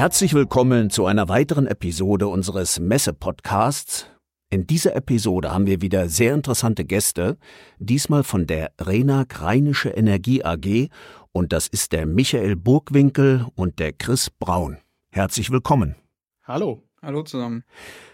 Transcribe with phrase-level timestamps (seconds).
[0.00, 4.06] Herzlich willkommen zu einer weiteren Episode unseres Messe-Podcasts.
[4.48, 7.36] In dieser Episode haben wir wieder sehr interessante Gäste,
[7.78, 10.88] diesmal von der RENAG Rheinische Energie AG
[11.32, 14.78] und das ist der Michael Burgwinkel und der Chris Braun.
[15.10, 15.96] Herzlich willkommen.
[16.44, 16.82] Hallo.
[17.02, 17.64] Hallo zusammen.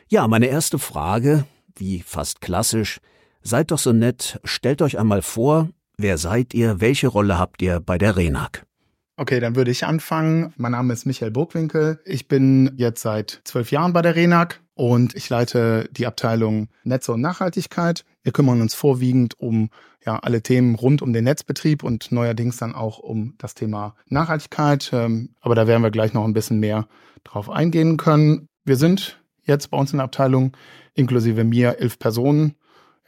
[0.09, 1.45] Ja, meine erste Frage,
[1.77, 2.99] wie fast klassisch,
[3.43, 7.79] seid doch so nett, stellt euch einmal vor, wer seid ihr, welche Rolle habt ihr
[7.79, 8.66] bei der RENAG?
[9.19, 10.53] Okay, dann würde ich anfangen.
[10.59, 11.99] Mein Name ist Michael Burgwinkel.
[12.05, 17.15] Ich bin jetzt seit zwölf Jahren bei der RENAG und ich leite die Abteilung Netze
[17.15, 18.05] und Nachhaltigkeit.
[18.23, 19.71] Wir kümmern uns vorwiegend um
[20.05, 24.91] ja, alle Themen rund um den Netzbetrieb und neuerdings dann auch um das Thema Nachhaltigkeit.
[24.93, 26.87] Ähm, aber da werden wir gleich noch ein bisschen mehr
[27.25, 28.49] drauf eingehen können.
[28.67, 30.55] Wir sind jetzt bei uns in der Abteilung
[30.93, 32.55] inklusive mir elf Personen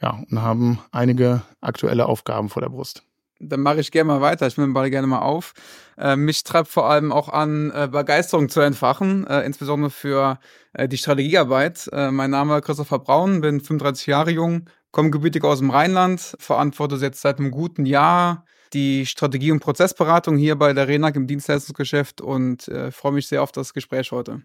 [0.01, 3.03] ja, und haben einige aktuelle Aufgaben vor der Brust
[3.39, 4.47] dann mache ich gerne mal weiter.
[4.47, 5.53] Ich nehme den Ball gerne mal auf.
[5.97, 10.39] Äh, mich treibt vor allem auch an, äh, Begeisterung zu entfachen, äh, insbesondere für
[10.73, 11.89] äh, die Strategiearbeit.
[11.91, 16.35] Äh, mein Name ist Christopher Braun, bin 35 Jahre jung, komme gebürtig aus dem Rheinland,
[16.39, 21.27] verantworte jetzt seit einem guten Jahr die Strategie- und Prozessberatung hier bei der RENAG im
[21.27, 24.41] Dienstleistungsgeschäft und äh, freue mich sehr auf das Gespräch heute.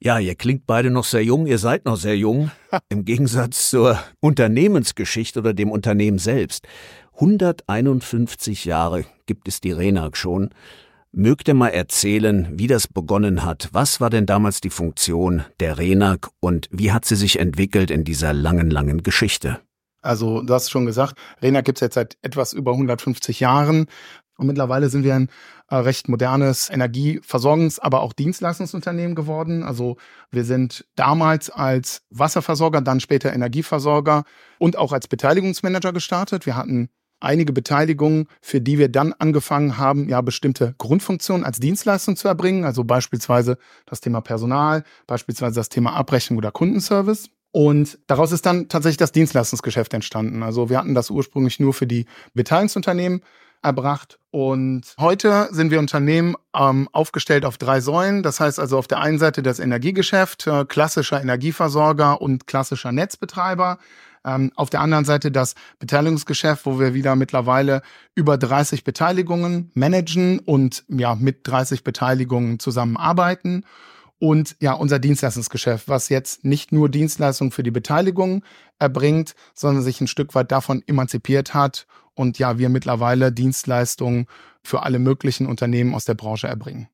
[0.00, 2.52] Ja, ihr klingt beide noch sehr jung, ihr seid noch sehr jung,
[2.88, 6.66] im Gegensatz zur Unternehmensgeschichte oder dem Unternehmen selbst.
[7.20, 10.50] 151 Jahre gibt es die Renag schon.
[11.10, 13.70] Mögt ihr mal erzählen, wie das begonnen hat?
[13.72, 18.04] Was war denn damals die Funktion der Renag und wie hat sie sich entwickelt in
[18.04, 19.58] dieser langen, langen Geschichte?
[20.00, 23.86] Also, du hast schon gesagt, Renag gibt es jetzt seit etwas über 150 Jahren.
[24.36, 25.28] Und mittlerweile sind wir ein
[25.68, 29.64] äh, recht modernes Energieversorgungs-, aber auch Dienstleistungsunternehmen geworden.
[29.64, 29.96] Also
[30.30, 34.22] wir sind damals als Wasserversorger, dann später Energieversorger
[34.58, 36.46] und auch als Beteiligungsmanager gestartet.
[36.46, 36.88] Wir hatten
[37.20, 42.64] einige Beteiligungen, für die wir dann angefangen haben, ja bestimmte Grundfunktionen als Dienstleistung zu erbringen,
[42.64, 47.30] also beispielsweise das Thema Personal, beispielsweise das Thema Abrechnung oder Kundenservice.
[47.50, 50.42] Und daraus ist dann tatsächlich das Dienstleistungsgeschäft entstanden.
[50.42, 53.22] Also wir hatten das ursprünglich nur für die Beteiligungsunternehmen
[53.62, 54.18] erbracht.
[54.30, 58.22] Und heute sind wir Unternehmen ähm, aufgestellt auf drei Säulen.
[58.22, 63.78] Das heißt also auf der einen Seite das Energiegeschäft, äh, klassischer Energieversorger und klassischer Netzbetreiber.
[64.24, 67.82] Ähm, auf der anderen Seite das Beteiligungsgeschäft, wo wir wieder mittlerweile
[68.14, 73.64] über 30 Beteiligungen managen und ja mit 30 Beteiligungen zusammenarbeiten.
[74.20, 78.44] Und ja, unser Dienstleistungsgeschäft, was jetzt nicht nur Dienstleistungen für die Beteiligung
[78.78, 84.26] erbringt, sondern sich ein Stück weit davon emanzipiert hat und ja, wir mittlerweile Dienstleistungen
[84.64, 86.88] für alle möglichen Unternehmen aus der Branche erbringen.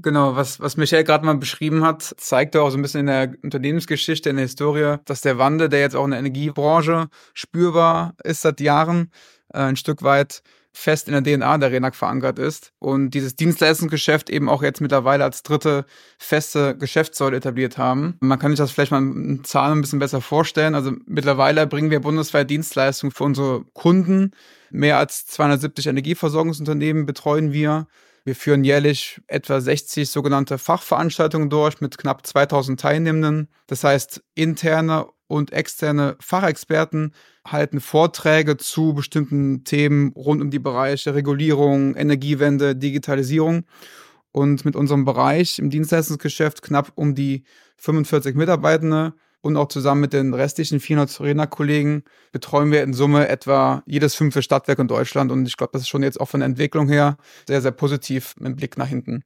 [0.00, 3.32] Genau, was, was Michael gerade mal beschrieben hat, zeigt auch so ein bisschen in der
[3.42, 8.42] Unternehmensgeschichte, in der Historie, dass der Wandel, der jetzt auch in der Energiebranche spürbar ist
[8.42, 9.10] seit Jahren,
[9.52, 10.42] äh, ein Stück weit
[10.72, 15.24] fest in der DNA der Renac verankert ist und dieses Dienstleistungsgeschäft eben auch jetzt mittlerweile
[15.24, 15.84] als dritte
[16.18, 18.16] feste Geschäftssäule etabliert haben.
[18.20, 20.76] Man kann sich das vielleicht mal in Zahlen ein bisschen besser vorstellen.
[20.76, 24.30] Also mittlerweile bringen wir bundesweit Dienstleistungen für unsere Kunden.
[24.70, 27.88] Mehr als 270 Energieversorgungsunternehmen betreuen wir.
[28.28, 33.48] Wir führen jährlich etwa 60 sogenannte Fachveranstaltungen durch mit knapp 2000 Teilnehmenden.
[33.68, 37.14] Das heißt, interne und externe Fachexperten
[37.46, 43.64] halten Vorträge zu bestimmten Themen rund um die Bereiche Regulierung, Energiewende, Digitalisierung.
[44.30, 47.44] Und mit unserem Bereich im Dienstleistungsgeschäft knapp um die
[47.78, 53.82] 45 Mitarbeitende und auch zusammen mit den restlichen 400 Arena-Kollegen betreuen wir in Summe etwa
[53.86, 55.30] jedes fünfte Stadtwerk in Deutschland.
[55.30, 57.16] Und ich glaube, das ist schon jetzt auch von der Entwicklung her
[57.46, 59.22] sehr, sehr positiv mit Blick nach hinten.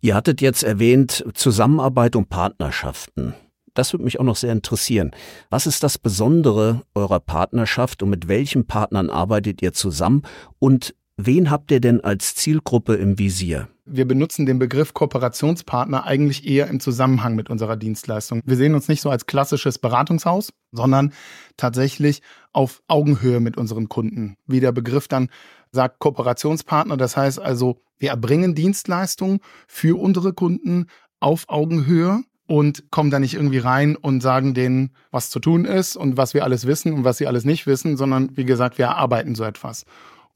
[0.00, 3.34] Ihr hattet jetzt erwähnt Zusammenarbeit und Partnerschaften.
[3.74, 5.10] Das würde mich auch noch sehr interessieren.
[5.50, 10.22] Was ist das Besondere eurer Partnerschaft und mit welchen Partnern arbeitet ihr zusammen
[10.58, 13.68] und wen habt ihr denn als Zielgruppe im Visier?
[13.86, 18.42] wir benutzen den Begriff Kooperationspartner eigentlich eher im Zusammenhang mit unserer Dienstleistung.
[18.44, 21.12] Wir sehen uns nicht so als klassisches Beratungshaus, sondern
[21.56, 22.20] tatsächlich
[22.52, 24.36] auf Augenhöhe mit unseren Kunden.
[24.46, 25.28] Wie der Begriff dann
[25.70, 29.38] sagt, Kooperationspartner, das heißt also, wir erbringen Dienstleistungen
[29.68, 30.86] für unsere Kunden
[31.20, 35.96] auf Augenhöhe und kommen da nicht irgendwie rein und sagen denen, was zu tun ist
[35.96, 38.86] und was wir alles wissen und was sie alles nicht wissen, sondern wie gesagt, wir
[38.86, 39.84] erarbeiten so etwas.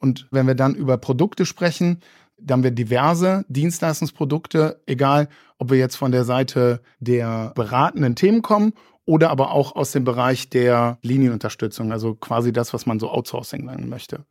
[0.00, 2.00] Und wenn wir dann über Produkte sprechen,
[2.38, 8.42] da haben wir diverse Dienstleistungsprodukte, egal ob wir jetzt von der Seite der beratenden Themen
[8.42, 8.72] kommen
[9.04, 13.66] oder aber auch aus dem Bereich der Linienunterstützung, also quasi das, was man so Outsourcing
[13.66, 14.24] nennen möchte.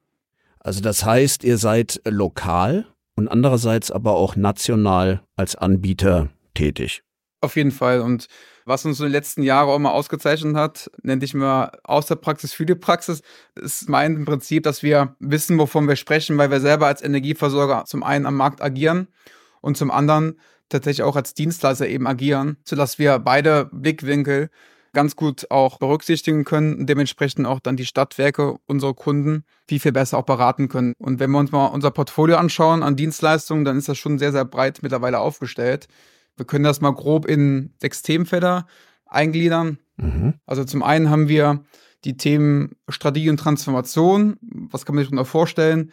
[0.60, 2.86] Also das heißt, ihr seid lokal
[3.16, 7.04] und andererseits aber auch national als Anbieter tätig.
[7.42, 8.02] Auf jeden Fall.
[8.02, 8.28] Und
[8.70, 12.16] was uns in den letzten Jahren auch mal ausgezeichnet hat, nenne ich mal aus der
[12.16, 13.24] Praxis für die Praxis,
[13.56, 17.86] ist mein im Prinzip, dass wir wissen, wovon wir sprechen, weil wir selber als Energieversorger
[17.86, 19.08] zum einen am Markt agieren
[19.62, 20.40] und zum anderen
[20.70, 24.52] tatsächlich auch als Dienstleister eben agieren, sodass wir beide Blickwinkel
[24.94, 29.92] ganz gut auch berücksichtigen können und dementsprechend auch dann die Stadtwerke, unsere Kunden, viel, viel
[29.92, 30.94] besser auch beraten können.
[31.00, 34.32] Und wenn wir uns mal unser Portfolio anschauen an Dienstleistungen, dann ist das schon sehr,
[34.32, 35.88] sehr breit mittlerweile aufgestellt.
[36.40, 38.66] Wir können das mal grob in sechs Themenfelder
[39.06, 39.78] eingliedern.
[39.98, 40.36] Mhm.
[40.46, 41.64] Also zum einen haben wir
[42.06, 44.38] die Themen Strategie und Transformation.
[44.42, 45.92] Was kann man sich darunter vorstellen?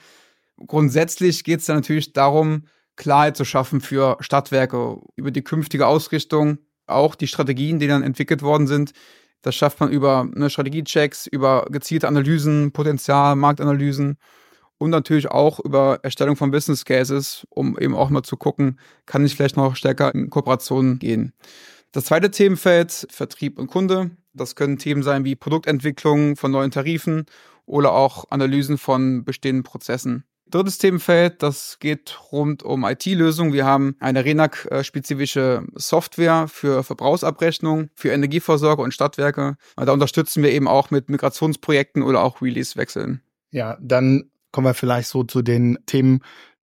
[0.67, 6.59] Grundsätzlich geht es da natürlich darum, Klarheit zu schaffen für Stadtwerke über die künftige Ausrichtung,
[6.87, 8.93] auch die Strategien, die dann entwickelt worden sind.
[9.43, 14.17] Das schafft man über ne, Strategiechecks, über gezielte Analysen, Potenzial, Marktanalysen
[14.79, 19.25] und natürlich auch über Erstellung von Business Cases, um eben auch mal zu gucken, kann
[19.25, 21.33] ich vielleicht noch stärker in Kooperationen gehen.
[21.93, 24.11] Das zweite Themenfeld, Vertrieb und Kunde.
[24.35, 27.25] Das können Themen sein wie Produktentwicklung von neuen Tarifen
[27.65, 30.25] oder auch Analysen von bestehenden Prozessen.
[30.49, 33.53] Drittes Themenfeld, das geht rund um IT-Lösungen.
[33.53, 39.57] Wir haben eine RENAC-spezifische Software für Verbrauchsabrechnung, für Energieversorger und Stadtwerke.
[39.77, 43.23] Da unterstützen wir eben auch mit Migrationsprojekten oder auch Release-Wechseln.
[43.51, 46.21] Ja, dann kommen wir vielleicht so zu den Themen,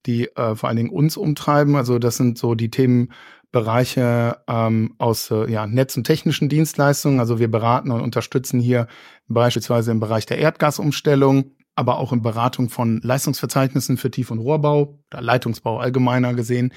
[0.07, 1.77] die äh, vor allen Dingen uns umtreiben.
[1.77, 7.21] Also das sind so die Themenbereiche ähm, aus äh, ja, Netz- und technischen Dienstleistungen.
[7.21, 8.87] Also wir beraten und unterstützen hier
[9.29, 14.99] beispielsweise im Bereich der Erdgasumstellung, aber auch in Beratung von Leistungsverzeichnissen für Tief- und Rohrbau
[15.13, 16.73] oder Leitungsbau allgemeiner gesehen.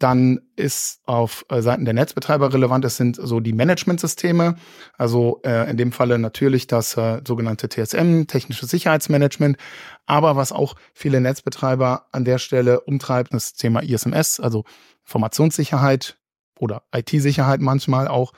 [0.00, 4.56] Dann ist auf äh, Seiten der Netzbetreiber relevant, es sind so die Managementsysteme,
[4.96, 9.58] also äh, in dem Falle natürlich das äh, sogenannte TSM, technisches Sicherheitsmanagement,
[10.06, 14.64] aber was auch viele Netzbetreiber an der Stelle umtreibt, das Thema ISMS, also
[15.04, 16.16] Informationssicherheit
[16.58, 18.32] oder IT-Sicherheit manchmal auch,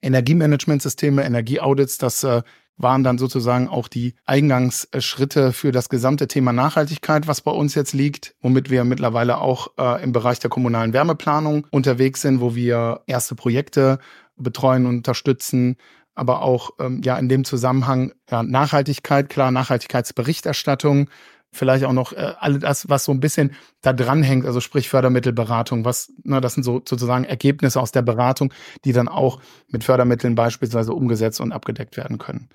[0.00, 2.42] Energiemanagementsysteme, Energieaudits, das äh,
[2.76, 7.92] waren dann sozusagen auch die Eingangsschritte für das gesamte Thema Nachhaltigkeit, was bei uns jetzt
[7.92, 13.02] liegt, womit wir mittlerweile auch äh, im Bereich der kommunalen Wärmeplanung unterwegs sind, wo wir
[13.06, 13.98] erste Projekte
[14.36, 15.76] betreuen und unterstützen,
[16.14, 21.08] aber auch ähm, ja in dem Zusammenhang ja, Nachhaltigkeit, klar Nachhaltigkeitsberichterstattung,
[21.54, 24.88] vielleicht auch noch äh, alles das, was so ein bisschen da dran hängt, also sprich
[24.88, 28.52] Fördermittelberatung, was, ne, das sind so sozusagen Ergebnisse aus der Beratung,
[28.84, 32.48] die dann auch mit Fördermitteln beispielsweise umgesetzt und abgedeckt werden können.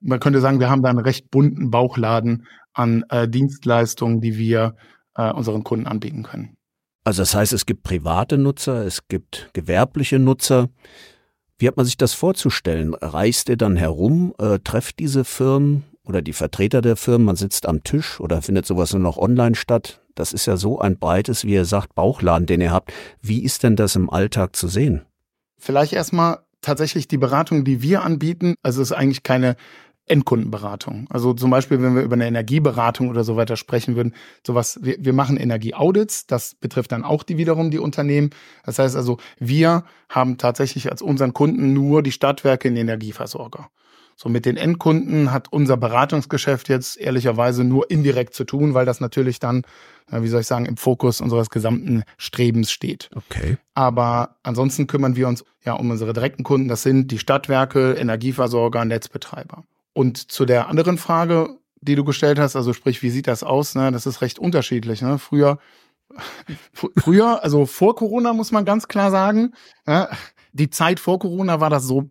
[0.00, 4.74] Man könnte sagen, wir haben da einen recht bunten Bauchladen an äh, Dienstleistungen, die wir
[5.14, 6.56] äh, unseren Kunden anbieten können.
[7.04, 10.68] Also das heißt, es gibt private Nutzer, es gibt gewerbliche Nutzer.
[11.58, 12.94] Wie hat man sich das vorzustellen?
[12.94, 17.66] Reist ihr dann herum, äh, trefft diese Firmen oder die Vertreter der Firmen, man sitzt
[17.66, 20.00] am Tisch oder findet sowas nur noch online statt.
[20.14, 22.92] Das ist ja so ein breites, wie ihr sagt, Bauchladen, den ihr habt.
[23.20, 25.02] Wie ist denn das im Alltag zu sehen?
[25.58, 28.54] Vielleicht erstmal tatsächlich die Beratung, die wir anbieten.
[28.62, 29.56] Also es ist eigentlich keine
[30.06, 31.06] Endkundenberatung.
[31.10, 34.14] Also zum Beispiel, wenn wir über eine Energieberatung oder so weiter sprechen würden,
[34.46, 38.30] sowas, wir, wir machen Energieaudits, das betrifft dann auch die wiederum die Unternehmen.
[38.64, 43.68] Das heißt also, wir haben tatsächlich als unseren Kunden nur die Stadtwerke in Energieversorger.
[44.18, 48.98] So mit den Endkunden hat unser Beratungsgeschäft jetzt ehrlicherweise nur indirekt zu tun, weil das
[48.98, 49.62] natürlich dann,
[50.10, 53.10] wie soll ich sagen, im Fokus unseres gesamten Strebens steht.
[53.14, 53.58] Okay.
[53.74, 56.66] Aber ansonsten kümmern wir uns ja um unsere direkten Kunden.
[56.66, 59.64] Das sind die Stadtwerke, Energieversorger, Netzbetreiber.
[59.92, 63.74] Und zu der anderen Frage, die du gestellt hast, also sprich, wie sieht das aus?
[63.74, 63.92] Ne?
[63.92, 65.02] Das ist recht unterschiedlich.
[65.02, 65.18] Ne?
[65.18, 65.58] Früher,
[66.72, 69.52] früher, also vor Corona muss man ganz klar sagen,
[69.86, 70.08] ja,
[70.52, 72.08] die Zeit vor Corona war das so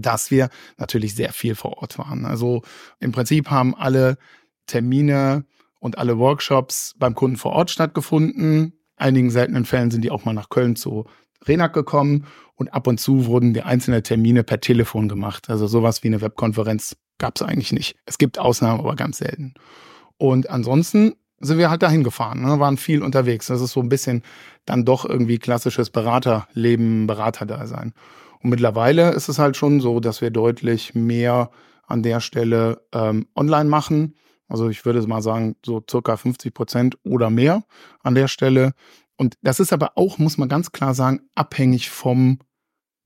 [0.00, 2.24] dass wir natürlich sehr viel vor Ort waren.
[2.24, 2.62] Also
[3.00, 4.18] im Prinzip haben alle
[4.66, 5.44] Termine
[5.80, 8.72] und alle Workshops beim Kunden vor Ort stattgefunden.
[8.96, 11.06] Einigen seltenen Fällen sind die auch mal nach Köln zu
[11.46, 12.26] Renak gekommen
[12.56, 15.48] und ab und zu wurden die einzelnen Termine per Telefon gemacht.
[15.48, 17.96] Also sowas wie eine Webkonferenz gab es eigentlich nicht.
[18.06, 19.54] Es gibt Ausnahmen, aber ganz selten.
[20.16, 22.58] Und ansonsten sind wir halt dahin gefahren, ne?
[22.58, 23.46] waren viel unterwegs.
[23.46, 24.22] Das ist so ein bisschen
[24.64, 27.92] dann doch irgendwie klassisches Beraterleben, Beraterdasein.
[28.42, 31.50] Und mittlerweile ist es halt schon so, dass wir deutlich mehr
[31.86, 34.14] an der Stelle ähm, online machen.
[34.48, 37.64] Also ich würde mal sagen, so circa 50 Prozent oder mehr
[38.02, 38.72] an der Stelle.
[39.16, 42.38] Und das ist aber auch, muss man ganz klar sagen, abhängig vom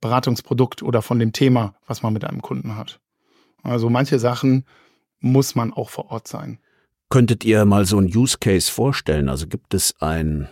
[0.01, 3.01] Beratungsprodukt oder von dem Thema, was man mit einem Kunden hat.
[3.63, 4.65] Also manche Sachen
[5.21, 6.59] muss man auch vor Ort sein.
[7.09, 9.29] Könntet ihr mal so ein Use Case vorstellen?
[9.29, 10.49] Also gibt es ein,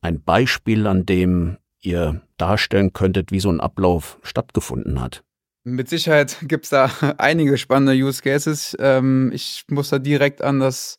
[0.00, 5.22] ein Beispiel, an dem ihr darstellen könntet, wie so ein Ablauf stattgefunden hat.
[5.64, 8.76] Mit Sicherheit gibt es da einige spannende Use Cases.
[8.78, 10.98] Ähm, ich muss da direkt an das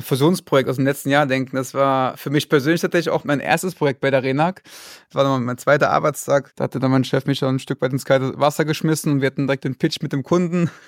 [0.00, 1.56] Fusionsprojekt aus dem letzten Jahr denken.
[1.56, 4.62] Das war für mich persönlich tatsächlich auch mein erstes Projekt bei der RENAG.
[5.08, 6.52] Das war dann mein zweiter Arbeitstag.
[6.56, 9.20] Da hatte dann mein Chef mich schon ein Stück weit ins kalte Wasser geschmissen und
[9.20, 10.70] wir hatten direkt den Pitch mit dem Kunden.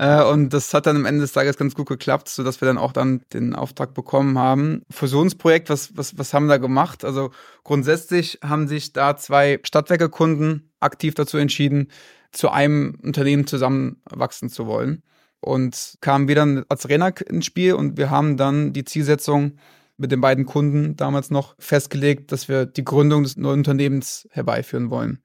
[0.00, 2.78] Äh, und das hat dann am Ende des Tages ganz gut geklappt, sodass wir dann
[2.78, 4.82] auch dann den Auftrag bekommen haben.
[4.90, 7.04] Fusionsprojekt, was, was, was haben wir da gemacht?
[7.04, 7.32] Also
[7.64, 11.90] grundsätzlich haben sich da zwei Stadtwerkekunden aktiv dazu entschieden,
[12.30, 15.02] zu einem Unternehmen zusammenwachsen zu wollen
[15.40, 19.58] und kamen wieder als Renak ins Spiel und wir haben dann die Zielsetzung
[19.96, 24.90] mit den beiden Kunden damals noch festgelegt, dass wir die Gründung des neuen Unternehmens herbeiführen
[24.90, 25.20] wollen.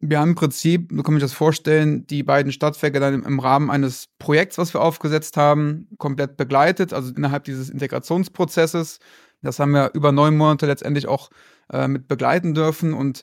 [0.00, 3.70] Wir haben im Prinzip, so kann sich das vorstellen, die beiden Stadtwerke dann im Rahmen
[3.70, 8.98] eines Projekts, was wir aufgesetzt haben, komplett begleitet, also innerhalb dieses Integrationsprozesses.
[9.42, 11.30] Das haben wir über neun Monate letztendlich auch
[11.72, 13.22] äh, mit begleiten dürfen und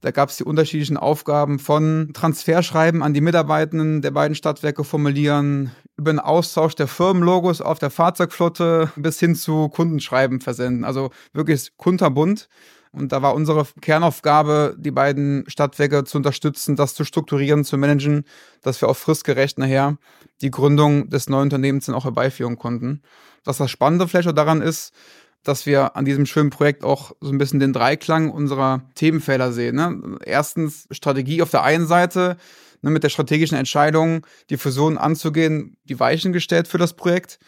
[0.00, 5.72] da gab es die unterschiedlichen Aufgaben von Transferschreiben an die Mitarbeitenden der beiden Stadtwerke formulieren,
[5.96, 10.84] über den Austausch der Firmenlogos auf der Fahrzeugflotte bis hin zu Kundenschreiben versenden.
[10.84, 12.48] Also wirklich kunterbunt.
[12.92, 18.24] Und da war unsere Kernaufgabe, die beiden Stadtwerke zu unterstützen, das zu strukturieren, zu managen,
[18.62, 19.98] dass wir auch fristgerecht nachher
[20.40, 23.02] die Gründung des neuen Unternehmens dann auch herbeiführen konnten.
[23.44, 24.92] Was das Spannende vielleicht auch daran ist,
[25.42, 29.76] dass wir an diesem schönen Projekt auch so ein bisschen den Dreiklang unserer Themenfelder sehen.
[29.76, 30.18] Ne?
[30.24, 32.36] Erstens Strategie auf der einen Seite,
[32.82, 37.38] ne, mit der strategischen Entscheidung, die Fusion anzugehen, die Weichen gestellt für das Projekt.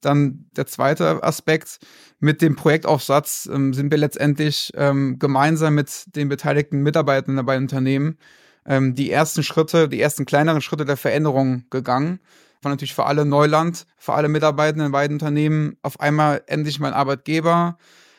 [0.00, 1.78] Dann der zweite Aspekt,
[2.20, 8.18] mit dem Projektaufsatz ähm, sind wir letztendlich ähm, gemeinsam mit den beteiligten Mitarbeitern bei Unternehmen
[8.66, 12.20] ähm, die ersten Schritte, die ersten kleineren Schritte der Veränderung gegangen
[12.62, 15.76] war natürlich für alle Neuland, für alle Mitarbeitenden in beiden Unternehmen.
[15.82, 17.78] Auf einmal endlich mein Arbeitgeber.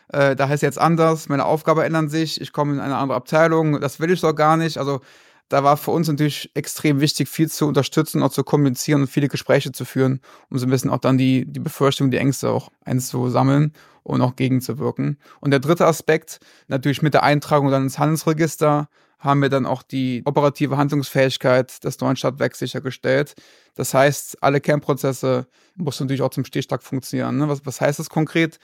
[0.09, 3.79] Äh, da heißt jetzt anders, meine Aufgabe ändern sich, ich komme in eine andere Abteilung,
[3.79, 4.77] das will ich doch gar nicht.
[4.77, 5.01] Also
[5.51, 9.27] da war für uns natürlich extrem wichtig, viel zu unterstützen, auch zu kommunizieren und viele
[9.27, 12.69] Gespräche zu führen, um so ein bisschen auch dann die, die Befürchtungen, die Ängste auch
[12.85, 15.17] einzusammeln und auch gegenzuwirken.
[15.41, 18.87] Und der dritte Aspekt, natürlich mit der Eintragung dann ins Handelsregister,
[19.21, 23.35] haben wir dann auch die operative Handlungsfähigkeit des neuen Stadtwerks sichergestellt.
[23.75, 27.37] Das heißt, alle Kernprozesse mussten natürlich auch zum Stichtag funktionieren.
[27.37, 27.47] Ne?
[27.47, 28.59] Was, was heißt das konkret?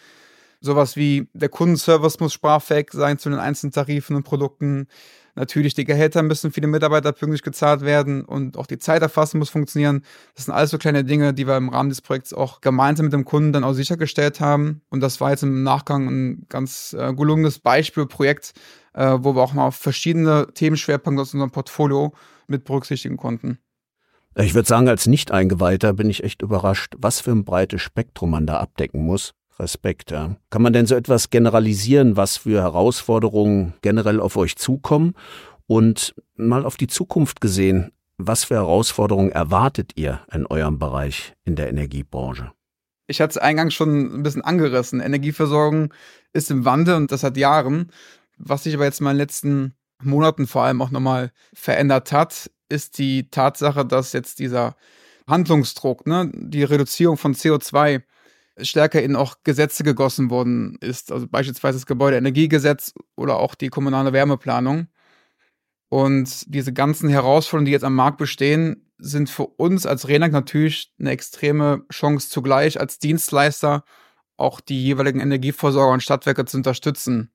[0.59, 4.87] Sowas wie der Kundenservice muss sprachfähig sein zu den einzelnen Tarifen und Produkten.
[5.35, 9.51] Natürlich, die Gehälter müssen für die Mitarbeiter pünktlich gezahlt werden und auch die Zeiterfassung muss
[9.51, 10.03] funktionieren.
[10.33, 13.13] Das sind alles so kleine Dinge, die wir im Rahmen des Projekts auch gemeinsam mit
[13.13, 14.81] dem Kunden dann auch sichergestellt haben.
[14.89, 18.55] Und das war jetzt im Nachgang ein ganz äh, gelungenes Beispielprojekt,
[18.97, 22.13] äh, wo wir auch mal verschiedene Themenschwerpunkte aus unserem Portfolio
[22.47, 23.59] mit berücksichtigen konnten.
[24.35, 28.47] Ich würde sagen, als Nicht-Eingeweihter bin ich echt überrascht, was für ein breites Spektrum man
[28.47, 29.33] da abdecken muss.
[29.59, 30.35] Respekt, ja.
[30.49, 35.13] Kann man denn so etwas generalisieren, was für Herausforderungen generell auf euch zukommen?
[35.65, 41.55] Und mal auf die Zukunft gesehen, was für Herausforderungen erwartet ihr in eurem Bereich in
[41.55, 42.51] der Energiebranche?
[43.07, 44.99] Ich hatte es eingangs schon ein bisschen angerissen.
[44.99, 45.93] Energieversorgung
[46.33, 47.91] ist im Wandel und das seit Jahren.
[48.37, 52.97] Was sich aber jetzt in den letzten Monaten vor allem auch nochmal verändert hat, ist
[52.97, 54.75] die Tatsache, dass jetzt dieser
[55.27, 58.03] Handlungsdruck, ne, die Reduzierung von CO2
[58.61, 61.11] stärker in auch Gesetze gegossen worden ist.
[61.11, 64.87] Also beispielsweise das Gebäudeenergiegesetz oder auch die kommunale Wärmeplanung.
[65.89, 70.91] Und diese ganzen Herausforderungen, die jetzt am Markt bestehen, sind für uns als Renak natürlich
[70.99, 73.83] eine extreme Chance zugleich als Dienstleister
[74.37, 77.31] auch die jeweiligen Energieversorger und Stadtwerke zu unterstützen.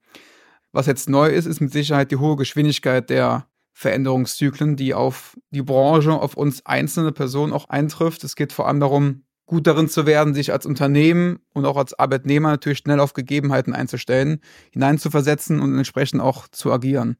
[0.72, 5.62] Was jetzt neu ist, ist mit Sicherheit die hohe Geschwindigkeit der Veränderungszyklen, die auf die
[5.62, 8.24] Branche, auf uns einzelne Personen auch eintrifft.
[8.24, 11.98] Es geht vor allem darum, gut darin zu werden, sich als Unternehmen und auch als
[11.98, 17.16] Arbeitnehmer natürlich schnell auf Gegebenheiten einzustellen, hineinzuversetzen und entsprechend auch zu agieren.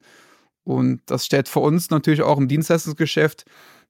[0.63, 3.45] Und das stellt für uns natürlich auch im Dienstleistungsgeschäft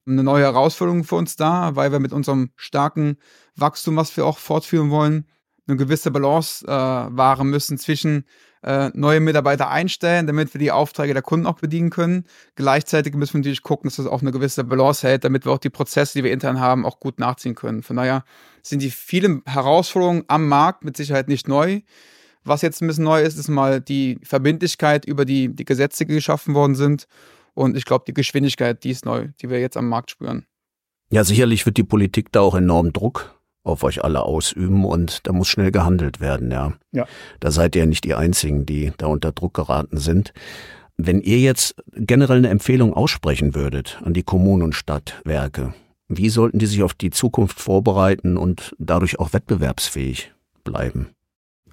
[0.06, 3.16] eine neue Herausforderung für uns dar, weil wir mit unserem starken
[3.56, 5.26] Wachstum, was wir auch fortführen wollen,
[5.66, 8.24] eine gewisse Balance äh, wahren müssen zwischen
[8.62, 12.24] äh, neue Mitarbeiter einstellen, damit wir die Aufträge der Kunden auch bedienen können.
[12.54, 15.58] Gleichzeitig müssen wir natürlich gucken, dass das auch eine gewisse Balance hält, damit wir auch
[15.58, 17.82] die Prozesse, die wir intern haben, auch gut nachziehen können.
[17.82, 18.24] Von daher
[18.62, 21.80] sind die vielen Herausforderungen am Markt mit Sicherheit nicht neu.
[22.42, 26.14] Was jetzt ein bisschen neu ist, ist mal die Verbindlichkeit über die, die Gesetze, die
[26.14, 27.06] geschaffen worden sind.
[27.54, 30.46] Und ich glaube, die Geschwindigkeit, die ist neu, die wir jetzt am Markt spüren.
[31.10, 35.32] Ja, sicherlich wird die Politik da auch enorm Druck auf euch alle ausüben und da
[35.32, 36.74] muss schnell gehandelt werden, ja.
[36.92, 37.06] Ja.
[37.40, 40.32] Da seid ihr nicht die Einzigen, die da unter Druck geraten sind.
[40.96, 45.74] Wenn ihr jetzt generell eine Empfehlung aussprechen würdet an die Kommunen und Stadtwerke,
[46.08, 51.08] wie sollten die sich auf die Zukunft vorbereiten und dadurch auch wettbewerbsfähig bleiben?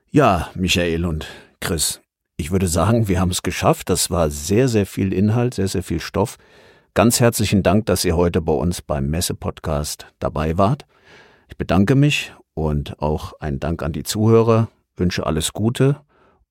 [0.10, 1.28] Ja, Michael und
[1.60, 2.02] Chris,
[2.38, 3.90] ich würde sagen, wir haben es geschafft.
[3.90, 6.38] Das war sehr, sehr viel Inhalt, sehr, sehr viel Stoff.
[6.94, 10.86] Ganz herzlichen Dank, dass ihr heute bei uns beim Messe-Podcast dabei wart.
[11.48, 16.02] Ich bedanke mich und auch einen Dank an die Zuhörer, wünsche alles Gute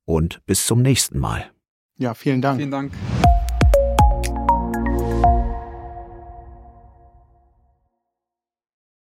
[0.05, 1.51] und bis zum nächsten Mal.
[1.97, 2.57] Ja, vielen Dank.
[2.59, 2.93] Vielen Dank.